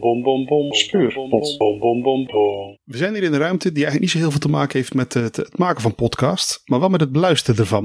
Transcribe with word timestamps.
Bom, 0.00 0.22
bom, 0.22 0.22
bom, 0.22 0.46
bom. 0.46 0.72
Speurpot. 0.72 1.30
Bom, 1.30 1.78
bom, 1.78 2.02
bom, 2.02 2.26
bom. 2.26 2.78
We 2.84 2.96
zijn 2.96 3.14
hier 3.14 3.22
in 3.22 3.32
een 3.32 3.38
ruimte 3.38 3.72
die 3.72 3.84
eigenlijk 3.84 4.00
niet 4.00 4.10
zo 4.10 4.18
heel 4.18 4.30
veel 4.30 4.40
te 4.40 4.56
maken 4.56 4.78
heeft 4.78 4.94
met 4.94 5.14
het, 5.14 5.36
het 5.36 5.58
maken 5.58 5.82
van 5.82 5.94
podcast, 5.94 6.62
maar 6.64 6.80
wel 6.80 6.88
met 6.88 7.00
het 7.00 7.12
beluisteren 7.12 7.60
ervan. 7.60 7.82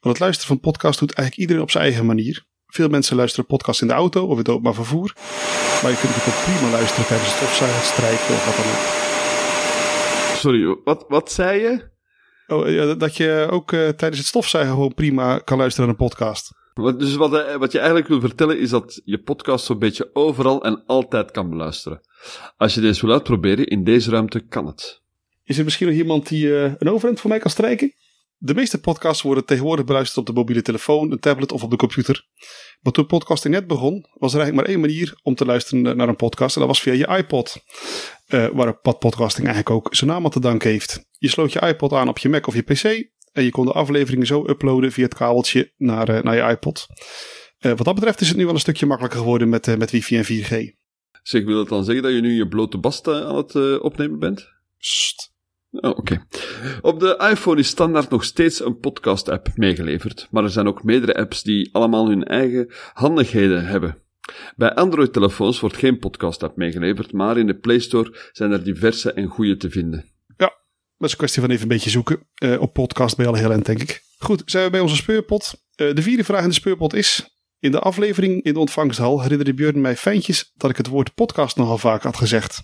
Want 0.00 0.16
het 0.16 0.18
luisteren 0.18 0.48
van 0.48 0.60
podcast 0.60 0.98
doet 0.98 1.12
eigenlijk 1.12 1.40
iedereen 1.40 1.62
op 1.62 1.70
zijn 1.70 1.84
eigen 1.84 2.06
manier. 2.06 2.46
Veel 2.66 2.88
mensen 2.88 3.16
luisteren 3.16 3.46
podcast 3.46 3.80
in 3.82 3.88
de 3.88 3.92
auto 3.92 4.24
of 4.24 4.30
in 4.30 4.38
het 4.38 4.48
openbaar 4.48 4.74
vervoer. 4.74 5.12
Maar 5.82 5.90
je 5.90 5.98
kunt 6.00 6.14
het 6.14 6.34
ook 6.34 6.42
prima 6.44 6.70
luisteren 6.70 7.06
tijdens 7.06 7.28
het 7.28 7.38
stofzuigen, 7.38 7.84
strijken 7.86 8.34
of 8.34 8.46
wat 8.46 8.56
dan 8.56 8.72
ook. 8.72 9.02
Sorry, 10.36 10.82
wat, 10.84 11.04
wat 11.08 11.32
zei 11.32 11.60
je? 11.60 11.92
Oh, 12.46 12.70
ja, 12.70 12.94
dat 12.94 13.16
je 13.16 13.46
ook 13.50 13.72
uh, 13.72 13.88
tijdens 13.88 14.18
het 14.18 14.26
stofzuigen 14.26 14.74
gewoon 14.74 14.94
prima 14.94 15.38
kan 15.38 15.58
luisteren 15.58 15.88
naar 15.88 15.96
een 15.98 16.06
podcast. 16.06 16.52
Dus 16.74 17.14
wat, 17.14 17.34
eh, 17.34 17.56
wat 17.56 17.72
je 17.72 17.78
eigenlijk 17.78 18.08
wil 18.08 18.20
vertellen 18.20 18.58
is 18.58 18.70
dat 18.70 19.00
je 19.04 19.22
podcast 19.22 19.64
zo'n 19.64 19.78
beetje 19.78 20.10
overal 20.12 20.64
en 20.64 20.82
altijd 20.86 21.30
kan 21.30 21.50
beluisteren. 21.50 22.00
Als 22.56 22.74
je 22.74 22.80
deze 22.80 23.06
wil 23.06 23.14
uitproberen, 23.14 23.66
in 23.66 23.84
deze 23.84 24.10
ruimte 24.10 24.40
kan 24.40 24.66
het. 24.66 25.02
Is 25.44 25.58
er 25.58 25.64
misschien 25.64 25.86
nog 25.86 25.96
iemand 25.96 26.28
die 26.28 26.46
uh, 26.46 26.72
een 26.78 26.88
overhemd 26.88 27.20
voor 27.20 27.30
mij 27.30 27.38
kan 27.38 27.50
strijken? 27.50 27.94
De 28.36 28.54
meeste 28.54 28.80
podcasts 28.80 29.22
worden 29.22 29.44
tegenwoordig 29.44 29.84
beluisterd 29.84 30.18
op 30.18 30.26
de 30.26 30.40
mobiele 30.40 30.62
telefoon, 30.62 31.12
een 31.12 31.20
tablet 31.20 31.52
of 31.52 31.62
op 31.62 31.70
de 31.70 31.76
computer. 31.76 32.26
Maar 32.80 32.92
toen 32.92 33.06
podcasting 33.06 33.54
net 33.54 33.66
begon, 33.66 34.06
was 34.12 34.34
er 34.34 34.40
eigenlijk 34.40 34.54
maar 34.54 34.76
één 34.76 34.80
manier 34.80 35.18
om 35.22 35.34
te 35.34 35.44
luisteren 35.44 35.96
naar 35.96 36.08
een 36.08 36.16
podcast. 36.16 36.54
En 36.54 36.60
dat 36.60 36.70
was 36.70 36.80
via 36.80 36.92
je 36.92 37.16
iPod. 37.18 37.56
Uh, 38.28 38.48
waar 38.52 38.78
podcasting 38.78 39.46
eigenlijk 39.46 39.70
ook 39.70 39.94
zijn 39.94 40.10
naam 40.10 40.24
aan 40.24 40.30
te 40.30 40.40
danken 40.40 40.70
heeft. 40.70 41.08
Je 41.18 41.28
sloot 41.28 41.52
je 41.52 41.60
iPod 41.60 41.92
aan 41.92 42.08
op 42.08 42.18
je 42.18 42.28
Mac 42.28 42.46
of 42.46 42.54
je 42.54 42.62
PC. 42.62 43.12
En 43.34 43.44
je 43.44 43.50
kon 43.50 43.66
de 43.66 43.72
afleveringen 43.72 44.26
zo 44.26 44.48
uploaden 44.48 44.92
via 44.92 45.04
het 45.04 45.14
kabeltje 45.14 45.72
naar, 45.76 46.10
uh, 46.10 46.22
naar 46.22 46.36
je 46.36 46.52
iPod. 46.52 46.86
Uh, 47.60 47.72
wat 47.72 47.84
dat 47.84 47.94
betreft 47.94 48.20
is 48.20 48.28
het 48.28 48.36
nu 48.36 48.44
wel 48.44 48.54
een 48.54 48.60
stukje 48.60 48.86
makkelijker 48.86 49.20
geworden 49.20 49.48
met, 49.48 49.78
met 49.78 49.90
wifi 49.90 50.16
en 50.16 50.24
4G. 50.24 50.82
Zeg, 51.22 51.44
wil 51.44 51.56
dat 51.56 51.68
dan 51.68 51.84
zeggen 51.84 52.02
dat 52.02 52.12
je 52.12 52.20
nu 52.20 52.32
je 52.32 52.48
blote 52.48 52.78
bast 52.78 53.08
aan 53.08 53.36
het 53.36 53.80
opnemen 53.80 54.18
bent? 54.18 54.48
Sst. 54.78 55.32
Oh, 55.70 55.90
Oké. 55.90 55.98
Okay. 55.98 56.24
Op 56.80 57.00
de 57.00 57.28
iPhone 57.30 57.60
is 57.60 57.68
standaard 57.68 58.10
nog 58.10 58.24
steeds 58.24 58.64
een 58.64 58.78
podcast-app 58.78 59.48
meegeleverd, 59.54 60.28
maar 60.30 60.44
er 60.44 60.50
zijn 60.50 60.66
ook 60.66 60.84
meerdere 60.84 61.14
apps 61.14 61.42
die 61.42 61.74
allemaal 61.74 62.08
hun 62.08 62.24
eigen 62.24 62.72
handigheden 62.92 63.66
hebben. 63.66 63.98
Bij 64.56 64.74
Android-telefoons 64.74 65.60
wordt 65.60 65.76
geen 65.76 65.98
podcast-app 65.98 66.56
meegeleverd, 66.56 67.12
maar 67.12 67.38
in 67.38 67.46
de 67.46 67.58
Play 67.58 67.78
Store 67.78 68.30
zijn 68.32 68.52
er 68.52 68.64
diverse 68.64 69.12
en 69.12 69.26
goede 69.26 69.56
te 69.56 69.70
vinden. 69.70 70.13
Is 71.04 71.10
een 71.10 71.16
kwestie 71.16 71.42
van 71.42 71.50
even 71.50 71.62
een 71.62 71.68
beetje 71.68 71.90
zoeken. 71.90 72.28
Uh, 72.42 72.60
op 72.60 72.72
podcast 72.72 73.16
ben 73.16 73.26
je 73.26 73.32
al 73.32 73.38
heel 73.38 73.50
eind, 73.50 73.66
denk 73.66 73.82
ik. 73.82 74.02
Goed, 74.18 74.42
zijn 74.46 74.64
we 74.64 74.70
bij 74.70 74.80
onze 74.80 74.96
speurpot. 74.96 75.54
Uh, 75.76 75.94
de 75.94 76.02
vierde 76.02 76.24
vraag 76.24 76.42
in 76.42 76.48
de 76.48 76.54
speurpot 76.54 76.94
is... 76.94 77.28
In 77.64 77.70
de 77.70 77.78
aflevering 77.78 78.42
in 78.42 78.52
de 78.52 78.58
ontvangsthal 78.58 79.22
herinnerde 79.22 79.54
Björn 79.54 79.80
mij 79.80 79.96
fijntjes 79.96 80.52
dat 80.56 80.70
ik 80.70 80.76
het 80.76 80.86
woord 80.86 81.14
podcast 81.14 81.56
nogal 81.56 81.78
vaak 81.78 82.02
had 82.02 82.16
gezegd. 82.16 82.62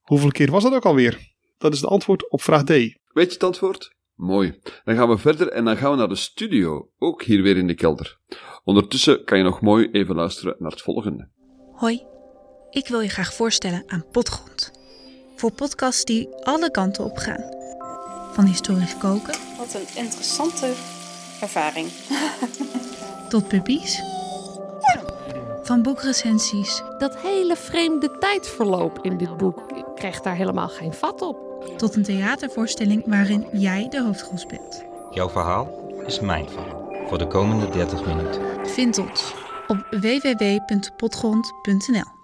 Hoeveel 0.00 0.30
keer 0.30 0.50
was 0.50 0.62
dat 0.62 0.72
ook 0.72 0.84
alweer? 0.84 1.18
Dat 1.58 1.72
is 1.72 1.80
het 1.80 1.90
antwoord 1.90 2.30
op 2.30 2.42
vraag 2.42 2.64
D. 2.64 2.68
Weet 2.68 2.98
je 3.14 3.22
het 3.22 3.42
antwoord? 3.42 3.94
Mooi. 4.14 4.60
Dan 4.84 4.96
gaan 4.96 5.08
we 5.08 5.18
verder 5.18 5.48
en 5.48 5.64
dan 5.64 5.76
gaan 5.76 5.90
we 5.90 5.96
naar 5.96 6.08
de 6.08 6.14
studio, 6.14 6.90
ook 6.98 7.22
hier 7.22 7.42
weer 7.42 7.56
in 7.56 7.66
de 7.66 7.74
kelder. 7.74 8.18
Ondertussen 8.64 9.24
kan 9.24 9.38
je 9.38 9.44
nog 9.44 9.60
mooi 9.60 9.88
even 9.92 10.14
luisteren 10.14 10.56
naar 10.58 10.70
het 10.70 10.82
volgende. 10.82 11.28
Hoi, 11.72 12.02
ik 12.70 12.88
wil 12.88 13.00
je 13.00 13.08
graag 13.08 13.34
voorstellen 13.34 13.82
aan 13.86 14.06
Potgrond. 14.10 14.70
Voor 15.36 15.52
podcasts 15.52 16.04
die 16.04 16.28
alle 16.44 16.70
kanten 16.70 17.04
op 17.04 17.16
gaan. 17.16 17.59
Van 18.32 18.44
historisch 18.44 18.98
koken. 18.98 19.34
Wat 19.58 19.74
een 19.74 20.02
interessante 20.02 20.72
ervaring. 21.40 21.88
tot 23.28 23.48
puppies. 23.48 24.02
Van 25.62 25.82
boekrecensies. 25.82 26.82
Dat 26.98 27.16
hele 27.16 27.56
vreemde 27.56 28.18
tijdverloop 28.18 28.98
in 29.02 29.16
dit 29.16 29.36
boek, 29.36 29.60
ik 29.74 29.84
krijg 29.94 30.20
daar 30.20 30.36
helemaal 30.36 30.68
geen 30.68 30.92
vat 30.92 31.22
op. 31.22 31.38
Tot 31.76 31.96
een 31.96 32.02
theatervoorstelling 32.02 33.02
waarin 33.06 33.46
jij 33.52 33.88
de 33.88 34.02
hoofdrol 34.02 34.38
speelt. 34.38 34.84
Jouw 35.10 35.28
verhaal 35.28 35.88
is 36.06 36.20
mijn 36.20 36.48
verhaal. 36.48 36.88
Voor 37.08 37.18
de 37.18 37.26
komende 37.26 37.68
30 37.68 38.06
minuten. 38.06 38.42
Vind 38.66 38.98
ons 38.98 39.34
op 39.66 39.86
www.potgrond.nl 39.90 42.19